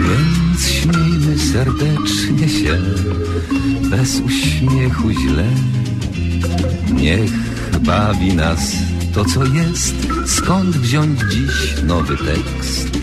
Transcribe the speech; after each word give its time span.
Więc 0.00 0.66
śmiejmy 0.66 1.38
serdecznie 1.38 2.48
się 2.48 2.78
Bez 3.90 4.20
uśmiechu 4.20 5.10
źle. 5.10 5.46
Niech 6.94 7.30
bawi 7.80 8.34
nas 8.34 8.72
to 9.14 9.24
co 9.24 9.44
jest. 9.44 9.94
Skąd 10.26 10.76
wziąć 10.76 11.20
dziś 11.30 11.82
nowy 11.86 12.16
tekst 12.16 13.02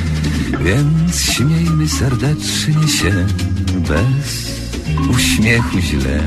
Więc 0.59 1.21
śmiejmy 1.21 1.89
serdecznie 1.89 2.87
się 2.87 3.25
bez 3.73 4.61
uśmiechu 5.09 5.79
źle. 5.79 6.23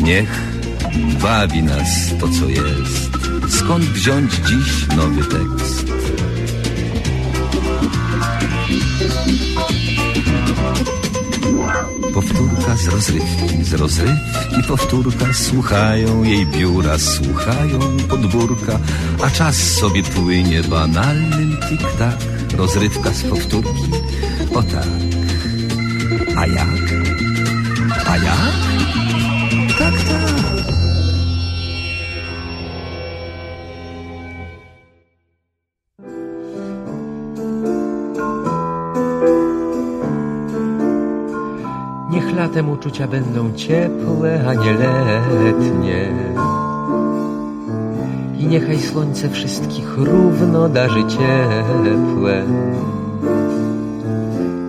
Niech 0.00 0.40
bawi 1.22 1.62
nas 1.62 1.88
to, 2.20 2.28
co 2.28 2.48
jest. 2.48 3.10
Skąd 3.48 3.84
wziąć 3.84 4.32
dziś 4.34 4.96
nowy 4.96 5.24
tekst? 5.24 5.92
Powtórka 12.14 12.76
z 12.76 12.88
rozrywki, 12.88 13.64
z 13.64 13.74
rozrywki 13.74 14.62
powtórka 14.68 15.32
Słuchają 15.32 16.22
jej 16.22 16.46
biura, 16.46 16.98
słuchają 16.98 17.78
podwórka 18.08 18.78
A 19.24 19.30
czas 19.30 19.56
sobie 19.56 20.02
płynie 20.02 20.62
banalnym 20.62 21.56
tik-tak 21.56 22.37
Rozrywka 22.58 23.10
z 23.10 23.22
powtórki, 23.22 23.90
o 24.54 24.62
tak 24.62 24.86
A 26.36 26.46
jak? 26.46 26.68
A 28.06 28.16
jak? 28.16 28.52
Tak, 29.78 29.94
tak 29.94 30.28
Niech 42.10 42.36
latem 42.36 42.70
uczucia 42.70 43.08
będą 43.08 43.54
ciepłe, 43.54 44.44
a 44.48 44.54
nie 44.54 44.72
letnie. 44.72 46.08
I 48.38 48.46
niechaj 48.46 48.78
słońce 48.78 49.28
wszystkich 49.28 49.98
równo 49.98 50.68
darzy 50.68 51.04
ciepłe. 51.04 52.42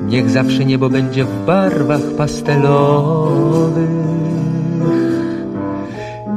Niech 0.07 0.29
zawsze 0.29 0.65
niebo 0.65 0.89
będzie 0.89 1.25
w 1.25 1.45
barwach 1.45 2.01
pastelowych 2.17 3.89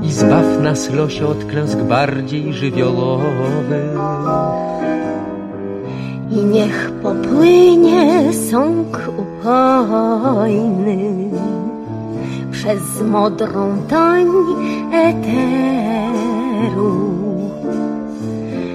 i 0.02 0.12
zbaw 0.12 0.60
nas 0.62 0.90
losie 0.90 1.26
od 1.26 1.44
klęsk 1.44 1.78
bardziej 1.78 2.52
żywiołowych. 2.52 3.98
I 6.30 6.44
niech 6.44 6.92
popłynie 7.02 8.32
sąk 8.50 9.10
upojny 9.18 10.98
przez 12.50 13.02
modrą 13.10 13.76
toń 13.88 14.26
eteru. 16.62 17.50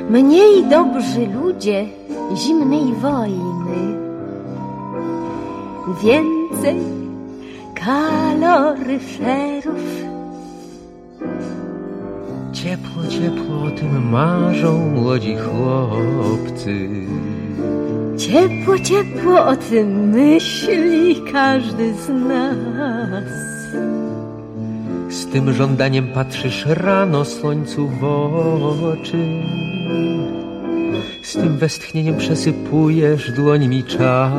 Mniej 0.09 0.65
dobrzy 0.69 1.27
ludzie 1.27 1.85
zimnej 2.35 2.93
wojny, 2.93 3.97
więcej 6.03 6.77
kaloryferów. 7.75 8.87
Ciepło, 12.53 13.07
ciepło 13.09 13.55
o 13.67 13.71
tym 13.71 14.09
marzą 14.09 14.77
młodzi 14.77 15.35
chłopcy. 15.35 16.89
Ciepło, 18.17 18.79
ciepło 18.79 19.45
o 19.45 19.55
tym 19.55 20.09
myśli 20.09 21.21
każdy 21.31 21.93
z 21.93 22.09
nas. 22.09 23.47
Z 25.17 25.25
tym 25.25 25.53
żądaniem 25.53 26.07
patrzysz 26.07 26.65
rano 26.65 27.25
słońcu 27.25 27.87
w 27.87 28.03
oczy. 28.83 29.17
Z 31.23 31.33
tym 31.33 31.57
westchnieniem 31.57 32.17
przesypujesz 32.17 33.31
dłońmi 33.31 33.83
czas. 33.83 34.33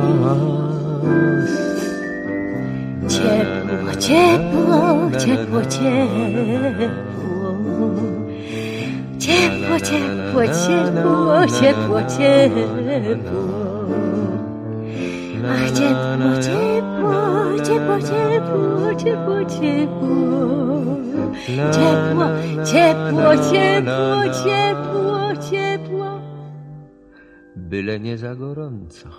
Ciepło, 3.07 3.91
ciepło, 3.99 5.11
ciepło, 5.19 5.61
ciepło. 5.65 7.09
Ciepło, 9.19 9.79
ciepło, 9.79 10.41
ciepło, 10.47 11.47
ciepło, 11.59 11.99
ciepło. 12.17 13.39
Ach, 15.51 15.71
ciepło, 15.71 16.29
ciepło, 16.41 16.98
ciepło, 18.01 18.95
ciepło, 18.95 19.45
ciepło, 19.45 19.45
ciepło. 19.45 20.49
Ciepło, 21.47 22.25
ciepło, 22.65 23.35
ciepło, 23.51 24.23
ciepło, 24.43 25.19
ciepło. 25.49 26.19
Byle 27.55 27.99
nie 27.99 28.17
za 28.17 28.35
gorąco. 28.35 29.09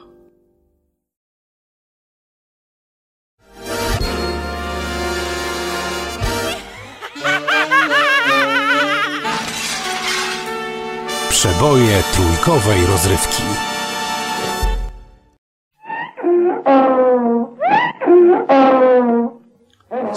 Przeboje 11.31 12.03
trójkowej 12.15 12.87
rozrywki. 12.87 13.70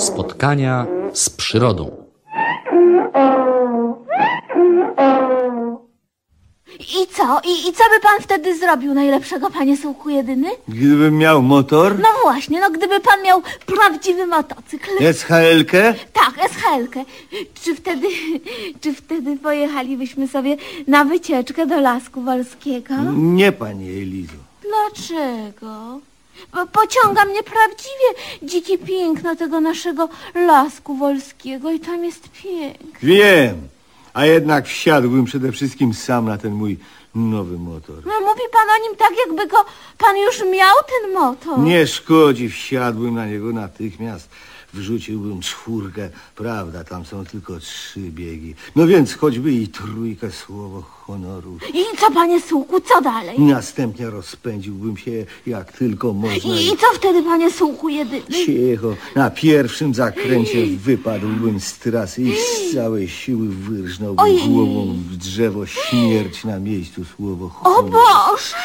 Spotkania 0.04 0.86
z 1.14 1.30
przyrodą. 1.30 1.92
I 6.80 7.08
co? 7.08 7.40
I, 7.46 7.70
I 7.70 7.74
co 7.74 7.84
by 7.94 8.00
pan 8.04 8.20
wtedy 8.22 8.58
zrobił 8.58 8.94
najlepszego, 8.94 9.50
panie 9.50 9.78
Sułku 9.78 10.10
jedyny? 10.10 10.48
Gdybym 10.68 11.18
miał 11.18 11.42
motor, 11.42 12.00
No 12.00 12.08
właśnie, 12.24 12.60
no 12.60 12.70
gdyby 12.72 13.00
pan 13.00 13.22
miał 13.24 13.42
prawdziwy 13.66 14.26
motocykl. 14.28 14.90
SHL-kę, 15.14 15.94
Tak, 16.14 16.50
SHL-kę. 16.52 17.04
Czy 17.64 17.76
wtedy, 17.76 18.08
czy 18.82 18.94
wtedy 18.94 19.38
pojechalibyśmy 19.38 20.28
sobie 20.28 20.58
na 20.88 21.06
wycieczkę 21.06 21.66
do 21.68 21.82
Lasku 21.82 22.22
Wolskiego? 22.22 22.94
nie 23.16 23.52
panie 23.52 23.86
Elizo. 23.90 24.34
Dlaczego? 24.62 26.00
Pociąga 26.72 27.26
mnie 27.26 27.44
prawdziwie 27.44 28.40
dzikie 28.44 28.78
piękno 28.78 29.36
tego 29.36 29.62
naszego 29.62 30.10
Lasku 30.36 30.96
Wolskiego 30.96 31.72
i 31.72 31.80
tam 31.80 32.04
jest 32.06 32.30
piękno. 32.44 33.00
Wiem, 33.04 33.68
a 34.14 34.26
jednak 34.26 34.66
wsiadłbym 34.66 35.26
przede 35.26 35.52
wszystkim 35.52 35.94
sam 35.94 36.26
na 36.26 36.38
ten 36.38 36.54
mój 36.54 36.78
nowy 37.16 37.58
motor. 37.58 37.96
No 38.06 38.14
mówi 38.22 38.42
pan 38.52 38.70
o 38.70 38.88
nim 38.88 38.96
tak, 38.98 39.12
jakby 39.28 39.48
go 39.48 39.58
pan 39.98 40.18
już 40.18 40.44
miał 40.52 40.76
ten 41.02 41.14
motor. 41.14 41.60
Nie 41.60 41.88
szkodzi, 41.88 42.50
wsiadłbym 42.50 43.16
na 43.16 43.26
niego 43.26 43.54
natychmiast. 43.54 44.30
Wrzuciłbym 44.74 45.42
czwórkę. 45.42 46.10
Prawda, 46.36 46.84
tam 46.84 47.06
są 47.06 47.26
tylko 47.26 47.60
trzy 47.60 48.00
biegi. 48.00 48.56
No 48.76 48.88
więc 48.88 49.14
choćby 49.14 49.52
i 49.54 49.68
trójkę 49.68 50.32
słowo 50.32 50.82
honoru. 50.82 51.58
I 51.74 51.98
co, 52.00 52.12
panie 52.12 52.42
Sułku, 52.42 52.82
co 52.82 53.02
dalej? 53.02 53.40
Następnie 53.40 54.10
rozpędziłbym 54.10 54.98
się 54.98 55.12
jak 55.48 55.72
tylko 55.72 56.14
można. 56.14 56.56
I, 56.56 56.66
I 56.68 56.70
co 56.70 56.86
wtedy, 56.96 57.24
panie 57.24 57.52
Sułku 57.52 57.90
jedyny? 57.90 58.46
Cicho, 58.46 58.96
na 59.16 59.30
pierwszym 59.30 59.94
zakręcie 59.94 60.66
wypadłbym 60.68 61.60
z 61.60 61.74
trasy 61.74 62.22
i 62.22 62.34
z 62.36 62.74
całej 62.74 63.10
siły 63.10 63.48
wyrżnąłbym 63.50 64.26
Ojej. 64.26 64.48
głową 64.50 64.94
w 64.94 65.18
drzewo 65.18 65.66
śmierć 65.66 66.44
na 66.44 66.60
miejscu 66.60 67.02
słowo 67.16 67.46
O 67.46 67.50
honoru. 67.50 67.92
Boże! 67.92 68.56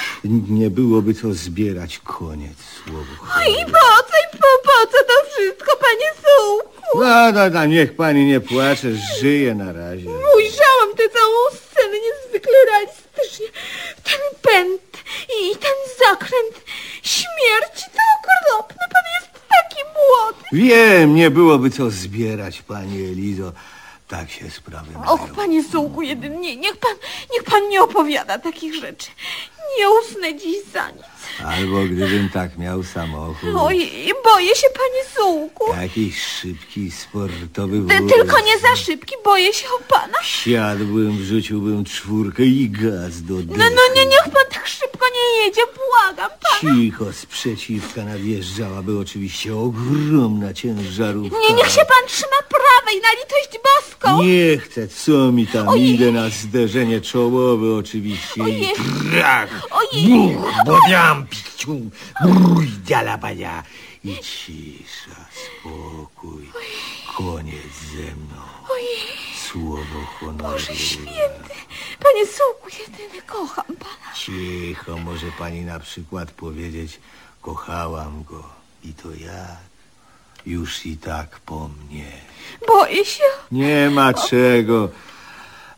Nie 0.49 0.71
byłoby 0.71 1.15
co 1.15 1.35
zbierać 1.35 1.99
koniec 1.99 2.57
słowo 2.85 3.05
honoru. 3.19 3.51
I 3.53 3.65
po 3.65 3.79
co, 4.09 4.18
po, 4.63 4.69
po 4.69 4.93
co 4.93 4.99
to 5.05 5.31
wszystko, 5.31 5.77
panie 5.77 6.11
Sułku? 6.23 6.99
No, 7.01 7.33
no, 7.33 7.51
no, 7.51 7.67
niech 7.67 7.97
pani 7.97 8.27
nie 8.27 8.41
płacze, 8.41 8.89
żyje 9.21 9.55
na 9.55 9.73
razie. 9.73 10.09
Ujrzałam 10.37 10.91
tę 10.97 11.09
całą 11.09 11.39
scenę 11.51 11.97
niezwykle 12.07 12.53
realistycznie. 12.71 13.47
Ten 14.05 14.21
pęd 14.43 14.83
i 15.41 15.57
ten 15.57 15.77
zakręt 15.99 16.65
śmierci 17.03 17.85
to 17.95 18.03
okropne. 18.19 18.87
Pan 18.93 19.03
jest 19.21 19.33
taki 19.49 19.83
młody. 19.85 20.45
Wiem, 20.53 21.15
nie 21.15 21.31
byłoby 21.31 21.71
co 21.71 21.91
zbierać, 21.91 22.63
pani 22.63 23.05
Elizo. 23.05 23.53
Tak 24.09 24.31
się 24.31 24.51
sprawy 24.51 24.93
mają. 24.93 25.11
Och, 25.11 25.31
panie 25.37 25.65
Sułku 25.65 26.03
jedynie, 26.03 26.57
niech 26.57 26.77
pan, 26.77 26.95
niech 27.33 27.45
pan 27.45 27.69
nie 27.69 27.83
opowiada 27.83 28.39
takich 28.39 28.75
rzeczy. 28.75 29.09
Nie 29.79 29.91
usnę 29.91 30.35
dziś 30.35 30.57
za 30.73 30.91
nic. 30.91 31.05
Albo 31.47 31.83
gdybym 31.85 32.29
tak 32.31 32.59
miał 32.59 32.83
samochód. 32.85 33.51
Ojej, 33.59 34.13
boję 34.25 34.57
się, 34.57 34.67
panie 34.75 35.05
Sułku. 35.17 35.73
Jakiś 35.83 36.23
szybki, 36.23 36.91
sportowy 36.91 37.81
wóz. 37.81 37.93
tylko 38.13 38.41
nie 38.41 38.59
za 38.59 38.77
szybki, 38.77 39.15
boję 39.25 39.55
się 39.55 39.67
o 39.69 39.79
pana. 39.93 40.19
Siadłbym, 40.25 41.19
wrzuciłbym 41.19 41.85
czwórkę 41.85 42.43
i 42.43 42.71
gaz 42.71 43.23
do 43.23 43.35
No, 43.35 43.41
dychy. 43.43 43.59
no 43.59 43.95
nie, 43.97 44.07
niech 44.07 44.23
pan 44.25 44.45
tak 44.55 44.67
szybko 44.69 45.07
nie 45.15 45.45
jedzie, 45.47 45.61
błagam 45.77 46.31
pana. 46.31 46.75
Cicho, 46.75 47.13
sprzeciwka 47.13 48.05
nadjeżdżałaby 48.05 48.99
oczywiście 48.99 49.57
ogromna 49.57 50.55
ciężarówka. 50.55 51.37
Nie, 51.49 51.55
niech 51.55 51.71
się 51.71 51.81
pan 51.81 52.09
trzyma 52.09 52.37
prawej, 52.89 53.01
na 53.03 53.11
litość 53.11 53.59
boską. 53.65 54.23
Nie 54.23 54.59
chcę, 54.59 54.89
co 54.89 55.33
mi 55.33 55.47
tam, 55.47 55.69
Ojej. 55.69 55.91
idę 55.91 56.13
na 56.13 56.29
zderzenie 56.29 57.01
czołowe 57.01 57.75
oczywiście 57.75 58.43
Ojej. 58.43 58.63
i 58.63 59.11
trach, 59.11 59.67
Ojej. 59.71 60.09
buch, 60.09 60.53
bodiam, 60.67 61.27
piciu, 61.27 61.81
bruj, 62.23 62.71
dzialabania 62.85 63.63
i 64.05 64.17
cisza, 64.17 65.27
spokój, 65.61 66.51
koniec 67.17 67.75
ze 67.93 68.15
mną, 68.17 68.43
słowo 69.53 70.01
honoru. 70.21 70.39
Boże 70.53 70.77
święty, 70.77 71.55
panie 72.03 72.27
Sułku 72.27 72.69
jedyny, 72.81 73.23
kocham 73.27 73.65
pana. 73.67 74.15
Cicho, 74.15 74.99
może 74.99 75.27
pani 75.39 75.61
na 75.61 75.81
przykład 75.81 76.31
powiedzieć, 76.31 77.01
kochałam 77.43 78.25
go 78.25 78.43
i 78.85 78.95
to 78.95 79.09
jak? 79.15 79.69
Już 80.47 80.87
i 80.87 80.97
tak 80.97 81.41
po 81.41 81.69
mnie. 81.69 82.13
Boję 82.69 83.05
się. 83.05 83.25
Nie 83.53 83.91
ma 83.91 84.15
czego. 84.15 84.89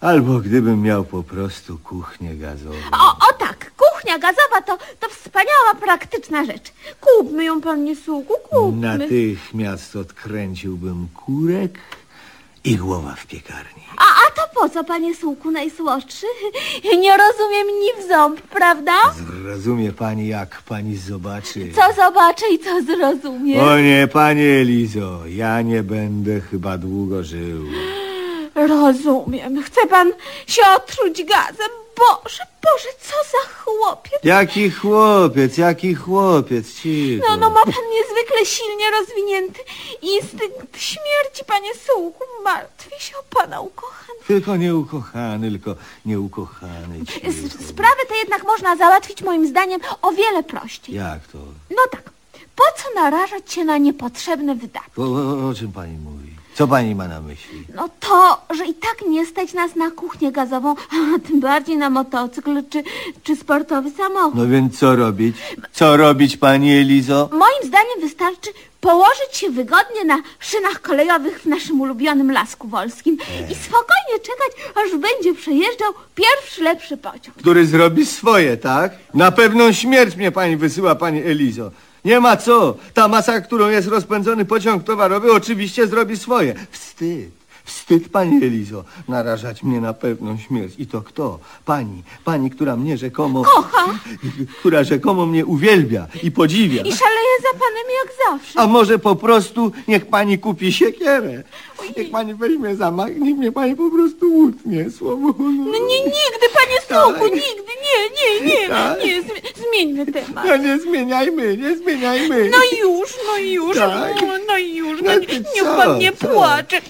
Albo 0.00 0.38
gdybym 0.38 0.82
miał 0.82 1.04
po 1.04 1.22
prostu 1.22 1.78
kuchnię 1.78 2.34
gazową. 2.34 2.76
O, 2.92 3.28
o 3.28 3.32
tak, 3.38 3.72
kuchnia 3.76 4.18
gazowa 4.18 4.62
to, 4.66 4.78
to 5.00 5.08
wspaniała, 5.08 5.74
praktyczna 5.80 6.44
rzecz. 6.44 6.72
Kupmy 7.00 7.44
ją, 7.44 7.60
panie 7.60 7.96
Sułku, 7.96 8.34
kupmy. 8.50 8.98
Natychmiast 8.98 9.96
odkręciłbym 9.96 11.08
kurek 11.14 11.78
i 12.64 12.76
głowa 12.76 13.14
w 13.18 13.26
piekarni. 13.26 13.82
A, 13.96 14.02
a 14.02 14.30
to 14.30 14.60
po 14.60 14.68
co, 14.68 14.84
panie 14.84 15.14
Sułku, 15.14 15.50
najsłodszy? 15.50 16.26
Nie 17.02 17.16
rozumiem 17.16 17.66
ni 17.80 18.04
w 18.04 18.08
ząb, 18.08 18.40
prawda? 18.40 18.92
Zrozumie 19.42 19.92
pani, 19.92 20.28
jak 20.28 20.62
pani 20.62 20.96
zobaczy. 20.96 21.72
Co 21.74 22.02
zobaczę 22.02 22.44
i 22.52 22.58
co 22.58 22.82
zrozumiem? 22.82 23.60
O 23.60 23.78
nie, 23.78 24.08
panie 24.12 24.44
Elizo, 24.44 25.20
ja 25.26 25.62
nie 25.62 25.82
będę 25.82 26.40
chyba 26.40 26.78
długo 26.78 27.24
żył. 27.24 27.64
Rozumiem. 28.54 29.62
Chce 29.62 29.86
pan 29.86 30.12
się 30.46 30.62
otruć 30.76 31.24
gazem? 31.24 31.79
Boże, 32.00 32.42
Boże, 32.62 32.88
co 33.00 33.16
za 33.32 33.54
chłopiec. 33.64 34.20
Jaki 34.24 34.70
chłopiec, 34.70 35.58
jaki 35.58 35.94
chłopiec, 35.94 36.74
cicho. 36.74 37.24
No, 37.28 37.36
no 37.36 37.50
ma 37.50 37.62
pan 37.64 37.84
niezwykle 37.92 38.46
silnie 38.46 38.90
rozwinięty 38.90 39.60
instynkt 40.02 40.78
śmierci, 40.78 41.44
panie 41.46 41.70
Sułku. 41.86 42.24
Martwię 42.44 43.00
się 43.00 43.16
o 43.18 43.22
pana 43.36 43.60
ukochany. 43.60 44.18
Tylko 44.26 44.56
nieukochany, 44.56 45.50
tylko 45.50 45.74
nieukochany. 46.06 47.06
cicho. 47.06 47.26
S- 47.28 47.68
Sprawę 47.68 48.00
tę 48.08 48.16
jednak 48.16 48.44
można 48.44 48.76
załatwić 48.76 49.22
moim 49.22 49.46
zdaniem 49.48 49.80
o 50.02 50.12
wiele 50.12 50.42
prościej. 50.42 50.94
Jak 50.94 51.26
to? 51.26 51.38
No 51.70 51.82
tak, 51.90 52.02
po 52.56 52.64
co 52.82 52.94
narażać 52.94 53.52
się 53.52 53.64
na 53.64 53.78
niepotrzebne 53.78 54.54
wydatki? 54.54 55.00
O, 55.00 55.04
o, 55.04 55.48
o 55.48 55.54
czym 55.54 55.72
pani 55.72 55.96
mówi? 55.98 56.19
Co 56.60 56.68
pani 56.68 56.94
ma 56.94 57.08
na 57.08 57.20
myśli? 57.20 57.64
No 57.74 57.88
to, 58.00 58.40
że 58.54 58.66
i 58.66 58.74
tak 58.74 58.96
nie 59.08 59.26
stać 59.26 59.52
nas 59.52 59.76
na 59.76 59.90
kuchnię 59.90 60.32
gazową, 60.32 60.74
a 61.16 61.28
tym 61.28 61.40
bardziej 61.40 61.76
na 61.76 61.90
motocykl 61.90 62.62
czy, 62.70 62.82
czy 63.22 63.36
sportowy 63.36 63.90
samochód. 63.90 64.34
No 64.34 64.46
więc 64.46 64.78
co 64.78 64.96
robić? 64.96 65.36
Co 65.72 65.96
robić, 65.96 66.36
pani 66.36 66.72
Elizo? 66.76 67.28
Moim 67.32 67.62
zdaniem 67.64 68.00
wystarczy 68.00 68.50
położyć 68.80 69.36
się 69.36 69.50
wygodnie 69.50 70.04
na 70.04 70.22
szynach 70.38 70.80
kolejowych 70.80 71.40
w 71.40 71.46
naszym 71.46 71.80
ulubionym 71.80 72.32
Lasku 72.32 72.68
Wolskim 72.68 73.16
i 73.50 73.54
spokojnie 73.54 74.18
czekać, 74.22 74.74
aż 74.84 74.98
będzie 74.98 75.34
przejeżdżał 75.34 75.92
pierwszy 76.14 76.62
lepszy 76.62 76.96
pociąg. 76.96 77.36
Który 77.36 77.66
zrobi 77.66 78.06
swoje, 78.06 78.56
tak? 78.56 78.92
Na 79.14 79.32
pewną 79.32 79.72
śmierć 79.72 80.16
mnie 80.16 80.32
pani 80.32 80.56
wysyła, 80.56 80.94
pani 80.94 81.22
Elizo. 81.22 81.70
Nie 82.04 82.20
ma 82.20 82.36
co. 82.36 82.76
Ta 82.94 83.08
masa, 83.08 83.40
którą 83.40 83.68
jest 83.68 83.88
rozpędzony 83.88 84.44
pociąg 84.44 84.84
towarowy, 84.84 85.32
oczywiście 85.32 85.86
zrobi 85.86 86.16
swoje. 86.16 86.54
Wstyd. 86.70 87.39
Wstyd, 87.70 88.08
pani 88.08 88.44
Elizo, 88.44 88.84
narażać 89.08 89.62
mnie 89.62 89.80
na 89.80 89.92
pewną 89.94 90.38
śmierć. 90.38 90.74
I 90.78 90.86
to 90.86 91.02
kto? 91.02 91.38
Pani. 91.64 92.02
Pani, 92.24 92.50
która 92.50 92.76
mnie 92.76 92.98
rzekomo... 92.98 93.42
Kocha. 93.42 93.84
Która 94.60 94.84
rzekomo 94.84 95.26
mnie 95.26 95.46
uwielbia 95.46 96.06
i 96.22 96.30
podziwia. 96.30 96.82
I 96.82 96.92
szaleje 96.92 97.34
za 97.42 97.58
panem 97.58 97.86
jak 98.04 98.12
zawsze. 98.30 98.60
A 98.60 98.66
może 98.66 98.98
po 98.98 99.16
prostu 99.16 99.72
niech 99.88 100.06
pani 100.06 100.38
kupi 100.38 100.72
siekierę. 100.72 101.42
Niech 101.96 102.10
pani 102.10 102.34
weźmie 102.34 102.76
zamach, 102.76 103.16
niech 103.18 103.36
mnie 103.36 103.52
pani 103.52 103.76
po 103.76 103.90
prostu 103.90 104.34
utnie. 104.34 104.90
Słowo. 104.90 105.34
No 105.38 105.72
nie, 105.88 106.00
nigdy, 106.00 106.46
panie 106.54 107.02
Sułku, 107.04 107.20
Tak. 107.20 107.32
nigdy, 107.32 107.72
nie, 107.84 108.00
nie, 108.40 108.46
nie, 108.54 108.68
Tak. 108.68 109.04
nie, 109.04 109.22
zmi- 109.22 109.42
zmieńmy 109.70 110.06
temat. 110.12 110.44
No 110.48 110.56
nie 110.56 110.78
zmieniajmy, 110.80 111.56
nie 111.56 111.76
zmieniajmy. 111.76 112.50
No 112.50 112.58
już, 112.82 113.10
no 113.26 113.38
już, 113.38 113.76
Tak. 113.76 114.14
no, 114.22 114.26
no 114.48 114.58
już, 114.58 115.02
No 115.02 115.12
no, 115.12 115.18
niech 115.18 115.42
co, 115.58 115.76
pan 115.76 115.98
nie 115.98 116.12
co? 116.12 116.28
płacze. 116.28 116.80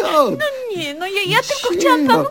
Co? 0.00 0.30
No 0.30 0.36
nie, 0.76 0.94
no 0.94 1.06
ja, 1.06 1.22
ja 1.26 1.38
tylko 1.42 1.74
chciałam 1.80 2.06
panu 2.06 2.24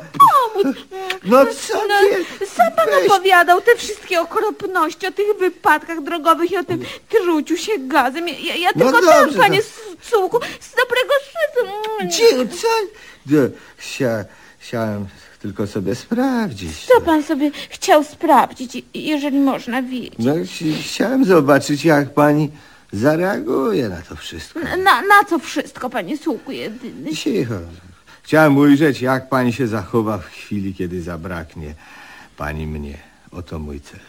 pomóc. 0.54 0.78
No 1.24 1.46
co 1.46 1.74
ty? 1.88 2.46
Sam 2.46 2.72
pan 2.76 2.86
Weź. 2.86 3.08
opowiadał 3.12 3.62
te 3.62 3.76
wszystkie 3.76 4.22
okropności 4.22 5.08
o 5.08 5.12
tych 5.12 5.26
wypadkach 5.40 6.04
drogowych 6.04 6.52
i 6.52 6.58
o 6.58 6.64
tym 6.64 6.84
truciu 7.10 7.58
się 7.58 7.72
gazem. 7.78 8.28
Ja, 8.28 8.56
ja, 8.56 8.70
No 8.76 8.86
tylko 8.86 9.02
dobrze, 9.02 9.12
dam, 9.12 9.34
panie 9.34 9.60
Sułku, 10.02 10.40
z 10.60 10.70
dobrego 10.76 11.14
serca. 11.34 12.18
Cicho, 12.18 12.58
co? 12.62 12.68
No, 13.26 13.40
Chcia, 13.78 14.26
chciałem 14.60 15.08
tylko 15.42 15.68
sobie 15.68 15.96
sprawdzić. 15.96 16.86
Co 16.86 17.02
pan 17.02 17.24
sobie 17.24 17.52
chciał 17.70 18.04
sprawdzić, 18.04 18.84
jeżeli 18.94 19.40
można 19.40 19.82
wiedzieć? 19.82 20.14
No, 20.20 20.34
chci- 20.34 20.84
chciałem 20.86 21.26
zobaczyć, 21.26 21.86
jak 21.86 22.14
pani 22.14 22.50
zareaguje 22.94 23.90
na 23.90 24.02
to 24.02 24.16
wszystko. 24.16 24.60
Na, 24.60 25.02
na 25.02 25.24
co 25.30 25.40
wszystko, 25.40 25.90
panie 25.90 26.18
Sułku 26.18 26.52
jedyny? 26.52 27.16
Cicho. 27.16 27.56
Chciałem 28.24 28.58
ujrzeć, 28.58 29.02
jak 29.02 29.30
pani 29.30 29.54
się 29.54 29.68
zachowa 29.68 30.18
w 30.18 30.26
chwili, 30.26 30.76
kiedy 30.76 31.02
zabraknie 31.02 31.76
pani 32.38 32.68
mnie. 32.68 32.98
Oto 33.32 33.60
mój 33.60 33.82
cel. 33.82 34.00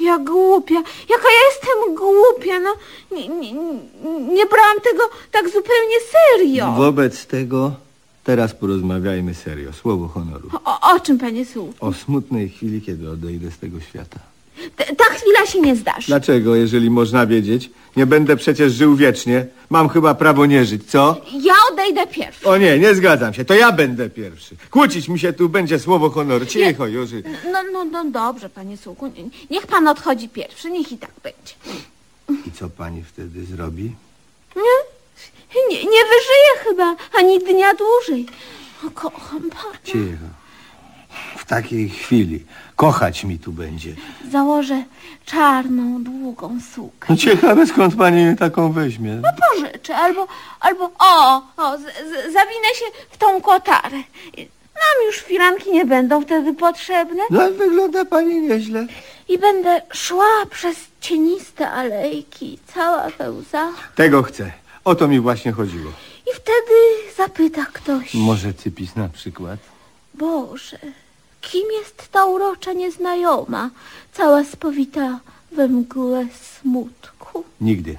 Ja 0.00 0.18
głupia, 0.18 0.74
jaka 1.08 1.28
ja 1.28 1.40
jestem 1.50 1.94
głupia, 1.94 2.60
no 2.60 2.74
nie, 3.12 3.28
nie, 3.28 3.52
nie 4.34 4.46
brałam 4.46 4.80
tego 4.84 5.02
tak 5.30 5.44
zupełnie 5.46 5.96
serio. 6.12 6.72
Wobec 6.72 7.26
tego 7.26 7.74
teraz 8.24 8.54
porozmawiajmy 8.54 9.34
serio. 9.34 9.72
Słowo 9.72 10.08
honoru. 10.08 10.50
O, 10.64 10.94
o 10.94 11.00
czym, 11.00 11.18
panie 11.18 11.46
Sułku? 11.46 11.86
O 11.86 11.92
smutnej 11.92 12.48
chwili, 12.48 12.82
kiedy 12.82 13.10
odejdę 13.10 13.50
z 13.50 13.58
tego 13.58 13.80
świata. 13.80 14.18
T- 14.76 14.96
Ta 14.96 15.04
chwila 15.04 15.46
się 15.46 15.60
nie 15.60 15.76
zdarzy. 15.76 16.06
Dlaczego, 16.06 16.54
jeżeli 16.56 16.90
można 16.90 17.26
wiedzieć? 17.26 17.70
Nie 17.96 18.06
będę 18.06 18.36
przecież 18.36 18.72
żył 18.72 18.96
wiecznie. 18.96 19.46
Mam 19.70 19.88
chyba 19.88 20.14
prawo 20.14 20.46
nie 20.46 20.64
żyć, 20.64 20.90
co? 20.90 21.20
Ja 21.42 21.54
odejdę 21.72 22.06
pierwszy. 22.06 22.46
O 22.48 22.56
nie, 22.56 22.78
nie 22.78 22.94
zgadzam 22.94 23.34
się. 23.34 23.44
To 23.44 23.54
ja 23.54 23.72
będę 23.72 24.10
pierwszy. 24.10 24.56
Kłócić 24.70 25.08
mi 25.08 25.18
się 25.18 25.32
tu 25.32 25.48
będzie 25.48 25.78
słowo 25.78 26.10
honoru. 26.10 26.46
Cicho, 26.46 26.86
Jurzy. 26.86 27.22
No, 27.52 27.58
no, 27.72 27.84
no 27.84 28.04
dobrze, 28.04 28.48
panie 28.48 28.76
Sułku, 28.76 29.06
nie- 29.06 29.28
niech 29.50 29.66
pan 29.66 29.88
odchodzi 29.88 30.28
pierwszy, 30.28 30.70
niech 30.70 30.92
i 30.92 30.98
tak 30.98 31.10
będzie. 31.22 31.54
I 32.46 32.52
co 32.52 32.68
pani 32.70 33.02
wtedy 33.04 33.44
zrobi? 33.44 33.82
Nie? 34.56 34.62
Nie, 35.70 35.76
nie 35.84 36.02
wyżyję 36.04 36.52
chyba 36.64 36.96
ani 37.18 37.38
dnia 37.38 37.72
dłużej. 37.74 38.26
O, 38.86 38.90
kocham 38.90 39.50
pana. 39.50 39.78
Cicho. 39.84 40.26
W 41.36 41.44
takiej 41.44 41.88
chwili 41.88 42.44
kochać 42.76 43.24
mi 43.24 43.38
tu 43.38 43.52
będzie. 43.52 43.94
Założę 44.30 44.82
czarną, 45.26 46.04
długą 46.04 46.58
suknię. 46.74 47.06
No 47.08 47.16
ciekawe 47.16 47.66
skąd 47.66 47.96
pani 47.96 48.36
taką 48.36 48.72
weźmie. 48.72 49.22
Pożyczę 49.52 49.96
albo, 49.96 50.26
albo, 50.60 50.90
o, 50.98 51.36
o, 51.56 51.78
z, 51.78 51.80
z, 51.80 52.12
zawinę 52.32 52.68
się 52.78 52.84
w 53.10 53.16
tą 53.16 53.40
kotarę. 53.40 53.96
Nam 54.76 55.06
już 55.06 55.16
firanki 55.16 55.72
nie 55.72 55.84
będą 55.84 56.22
wtedy 56.22 56.54
potrzebne. 56.54 57.22
No 57.30 57.40
ale 57.42 57.52
wygląda 57.52 58.04
pani 58.04 58.40
nieźle. 58.40 58.86
I 59.28 59.38
będę 59.38 59.82
szła 59.92 60.46
przez 60.50 60.76
cieniste 61.00 61.70
alejki, 61.70 62.58
cała 62.74 63.08
we 63.18 63.30
łzach. 63.32 63.92
Tego 63.94 64.22
chcę. 64.22 64.52
O 64.84 64.94
to 64.94 65.08
mi 65.08 65.20
właśnie 65.20 65.52
chodziło. 65.52 65.92
I 66.26 66.34
wtedy 66.34 66.74
zapyta 67.16 67.66
ktoś, 67.72 68.14
Może 68.14 68.54
cypis 68.54 68.96
na 68.96 69.08
przykład? 69.08 69.58
Boże, 70.14 70.78
kim 71.50 71.66
jest 71.82 72.08
ta 72.12 72.24
urocza 72.24 72.72
nieznajoma, 72.72 73.70
cała 74.12 74.44
spowita 74.44 75.20
we 75.52 75.68
mgłę 75.68 76.26
smutku? 76.32 77.44
Nigdy. 77.60 77.98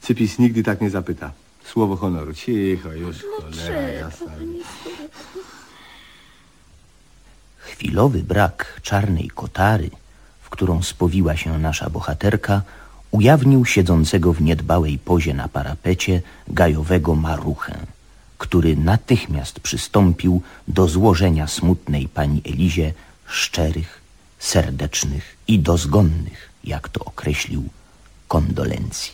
Cypis 0.00 0.38
nigdy 0.38 0.62
tak 0.62 0.80
nie 0.80 0.90
zapyta. 0.90 1.32
Słowo 1.64 1.96
honoru. 1.96 2.34
Cicho 2.34 2.92
już, 2.92 3.16
cholera 3.22 3.50
Dlaczego, 3.50 3.88
jasna. 3.88 4.32
Chwilowy 7.56 8.22
brak 8.22 8.80
czarnej 8.82 9.30
kotary, 9.34 9.90
w 10.42 10.50
którą 10.50 10.82
spowiła 10.82 11.36
się 11.36 11.58
nasza 11.58 11.90
bohaterka, 11.90 12.62
ujawnił 13.10 13.64
siedzącego 13.64 14.32
w 14.32 14.42
niedbałej 14.42 14.98
pozie 14.98 15.34
na 15.34 15.48
parapecie 15.48 16.22
gajowego 16.48 17.14
maruchę, 17.14 17.78
który 18.42 18.76
natychmiast 18.76 19.60
przystąpił 19.60 20.42
do 20.68 20.88
złożenia 20.88 21.46
smutnej 21.46 22.08
pani 22.08 22.42
Elizie 22.46 22.94
szczerych, 23.26 24.00
serdecznych 24.38 25.36
i 25.48 25.58
dozgonnych, 25.58 26.50
jak 26.64 26.88
to 26.88 27.04
określił, 27.04 27.64
kondolencji. 28.28 29.12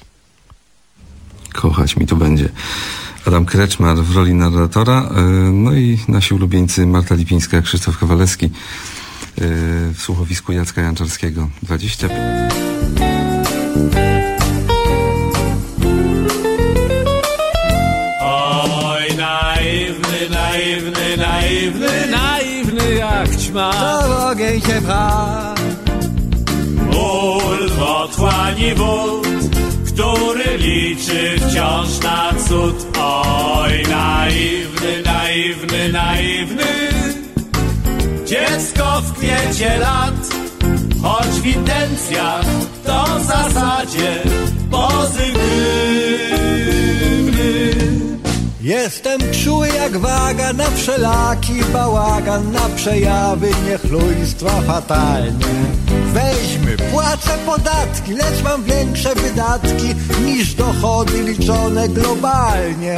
Kochać 1.53 1.97
mi 1.97 2.07
tu 2.07 2.17
będzie. 2.17 2.49
Adam 3.27 3.45
Kreczmar 3.45 3.97
w 3.97 4.17
roli 4.17 4.35
narratora, 4.35 5.03
e, 5.03 5.23
no 5.53 5.73
i 5.73 5.99
nasi 6.09 6.35
ulubieńcy 6.35 6.87
Marta 6.87 7.15
Lipińska, 7.15 7.63
Krzysztof 7.63 7.99
Kowalewski 7.99 8.47
e, 8.47 8.51
w 9.95 9.99
słuchowisku 9.99 10.53
Jacka 10.53 10.81
Janczarskiego. 10.83 11.49
20. 11.63 12.09
ogień 23.57 24.61
się 24.61 24.81
pcha. 24.83 25.55
Ból 26.93 27.69
w 27.69 27.83
otchłani 27.83 28.75
wód, 28.75 29.29
który 29.87 30.59
liczy 30.59 31.41
wciąż 31.41 32.01
na 32.03 32.33
cud. 32.49 32.99
Oj, 32.99 33.83
naiwny, 33.91 35.03
naiwny, 35.05 35.93
naiwny, 35.93 36.65
dziecko 38.27 39.01
w 39.01 39.13
kwiecie 39.13 39.79
lat, 39.79 40.29
choć 41.03 41.27
w 41.27 41.47
intencjach 41.47 42.45
to 42.87 43.05
w 43.19 43.25
zasadzie 43.25 44.23
pozytywny. 44.71 46.38
Jestem 48.69 49.21
czuły 49.45 49.69
jak 49.69 49.97
waga 49.97 50.53
na 50.53 50.71
wszelaki 50.71 51.53
bałagan, 51.73 52.53
na 52.53 52.69
przejawy 52.77 53.51
niechlujstwa 53.69 54.61
fatalne. 54.61 55.47
Weźmy, 56.13 56.77
płacę 56.77 57.31
podatki, 57.47 58.13
lecz 58.13 58.43
mam 58.45 58.65
większe 58.65 59.15
wydatki 59.15 59.95
niż 60.25 60.55
dochody 60.55 61.23
liczone 61.23 61.89
globalnie. 61.89 62.97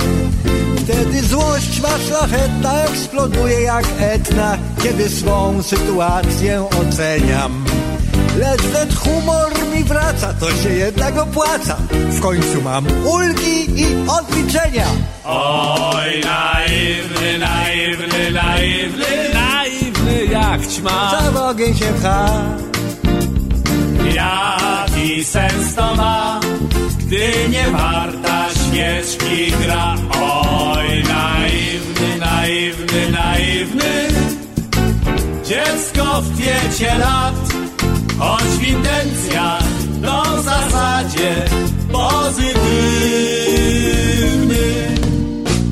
Wtedy 0.77 1.23
złość 1.23 1.81
ma 1.81 1.99
szlachetna 2.09 2.85
eksploduje 2.85 3.61
jak 3.61 3.85
etna, 4.01 4.59
kiedy 4.83 5.09
swą 5.09 5.63
sytuację 5.63 6.69
oceniam. 6.81 7.65
Lecz 8.41 8.63
wnet 8.63 8.95
humor 8.95 9.51
mi 9.75 9.85
wraca, 9.85 10.35
to 10.41 10.51
się 10.51 10.69
jednak 10.69 11.19
opłaca. 11.19 11.77
W 11.91 12.21
końcu 12.21 12.63
mam 12.63 12.87
ulgi 13.05 13.81
i 13.83 13.87
odliczenia. 14.09 14.87
Oj, 15.25 16.21
naiwny, 16.25 17.39
naiwny, 17.39 18.31
naiwny, 18.33 19.07
naiwny 19.35 20.25
jak 20.25 20.67
ćma. 20.67 21.11
Za 21.35 21.49
ogień 21.49 21.75
się 21.75 21.85
pcha. 21.85 22.27
Jaki 24.15 25.25
sens 25.25 25.75
to 25.75 25.95
ma, 25.95 26.41
gdy 26.99 27.49
nie 27.51 27.65
warta 27.71 28.47
świeczki 28.51 29.53
gra? 29.63 29.95
Oj, 30.23 31.03
naiwny, 31.03 32.19
naiwny, 32.19 33.11
naiwny, 33.11 34.09
dziecko 35.45 36.21
w 36.23 36.35
kwiecie 36.37 36.99
lat, 36.99 37.35
choć 38.21 38.43
w 38.43 38.63
intencjach 38.69 39.65
to 40.03 40.23
w 40.37 40.45
zasadzie 40.45 41.45
pozytywny. 41.93 42.61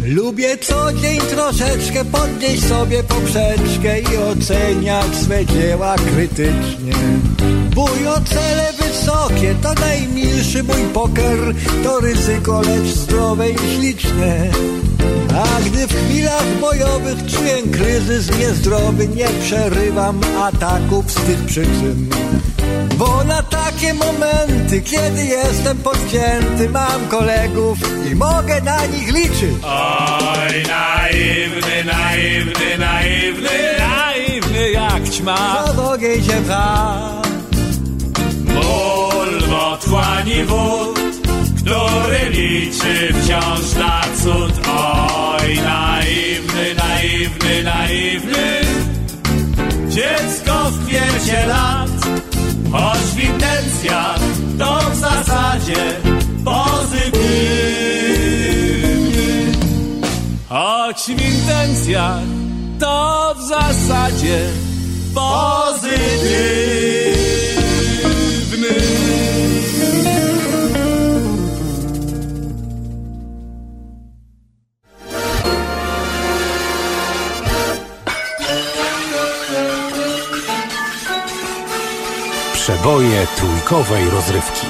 Lubię 0.04 0.58
co 0.58 0.92
dzień 0.92 1.20
troszeczkę 1.20 2.04
podnieść 2.04 2.64
sobie 2.64 3.02
poprzeczkę 3.04 4.00
i 4.00 4.16
oceniać 4.16 5.16
swe 5.16 5.46
dzieła 5.46 5.96
krytycznie. 5.96 6.94
Mój 7.78 8.08
o 8.08 8.20
cele 8.20 8.73
wysokie 8.73 9.54
to 9.62 9.75
najmilszy 9.75 10.62
mój 10.62 10.82
poker, 10.94 11.38
to 11.85 12.00
ryzyko, 12.00 12.61
lecz 12.61 12.87
zdrowe 12.87 13.50
i 13.50 13.58
śliczne. 13.58 14.50
A 15.35 15.61
gdy 15.61 15.87
w 15.87 15.94
chwilach 15.94 16.58
bojowych 16.61 17.26
czuję 17.26 17.62
kryzys 17.73 18.38
niezdrowy, 18.38 19.08
nie 19.08 19.28
przerywam 19.42 20.20
ataków 20.42 21.11
z 21.11 21.14
tych 21.14 21.44
przyczyn. 21.44 22.11
Bo 22.97 23.25
na 23.25 23.42
takie 23.42 23.94
momenty, 23.94 24.80
kiedy 24.80 25.25
jestem 25.25 25.78
podcięty, 25.78 26.68
mam 26.70 27.08
kolegów 27.08 27.78
i 28.12 28.14
mogę 28.14 28.61
na 28.61 28.87
nich 28.87 29.14
liczyć. 29.14 29.54
Oj, 29.64 30.62
naiwny, 30.68 31.85
naiwny, 31.85 32.78
naiwny, 32.78 33.50
naiwny 33.78 34.70
jak 34.70 35.08
ćma. 35.08 35.64
Co 35.66 35.73
w 35.73 35.78
ogień 35.78 36.25
się 36.25 36.42
pcha. 36.47 37.27
Ból 38.68 39.40
w 39.48 39.52
otchłani 39.52 40.44
wód, 40.44 41.00
który 41.58 42.30
liczy 42.30 43.14
wciąż 43.14 43.75
na 43.78 44.00
cud. 44.22 44.52
Oj, 44.68 45.58
naiwny, 45.64 46.75
naiwny, 46.75 47.62
naiwny, 47.64 48.60
dziecko 49.88 50.70
w 50.70 50.87
kwiecie 50.87 51.46
lat, 51.46 51.90
choć 52.72 52.98
w 52.98 53.25
intencjach 53.25 54.18
to 54.58 54.78
w 54.90 54.96
zasadzie 54.96 55.96
pozytywny. 56.44 57.18
Choć 60.48 61.02
w 61.02 61.08
intencjach 61.08 62.22
to 62.80 63.34
w 63.38 63.42
zasadzie 63.42 64.38
pozytywny. 65.14 67.17
Przeboje 82.68 83.26
trójkowej 83.37 84.10
rozrywki. 84.10 84.66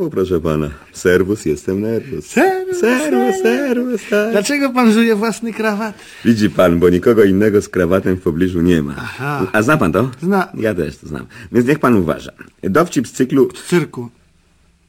No 0.00 0.06
i 0.06 0.10
proszę 0.10 0.40
pana, 0.40 0.70
serwus, 0.92 1.44
jestem 1.44 1.80
nerwus. 1.80 2.26
Serwus, 2.26 2.78
serwus, 2.80 3.42
serwus, 3.42 4.00
tak. 4.10 4.30
Dlaczego 4.32 4.70
pan 4.70 4.92
żuje 4.92 5.16
własny 5.16 5.52
krawat? 5.52 5.98
Widzi 6.24 6.50
pan, 6.50 6.78
bo 6.78 6.88
nikogo 6.90 7.24
innego 7.24 7.62
z 7.62 7.68
krawatem 7.68 8.16
w 8.16 8.20
pobliżu 8.20 8.60
nie 8.60 8.82
ma. 8.82 8.94
Aha. 8.98 9.46
A 9.52 9.62
zna 9.62 9.76
pan 9.76 9.92
to? 9.92 10.10
Zna. 10.22 10.48
Ja 10.54 10.74
też 10.74 10.96
to 10.96 11.06
znam. 11.06 11.26
Więc 11.52 11.66
niech 11.66 11.78
pan 11.78 11.96
uważa. 11.96 12.32
Dowcip 12.62 13.08
z 13.08 13.12
cyklu... 13.12 13.48
Z 13.54 13.64
cyrku, 13.68 14.08